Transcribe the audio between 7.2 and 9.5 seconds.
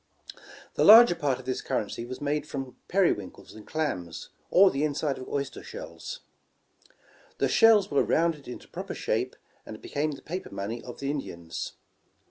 The shells were rounded into proper shape,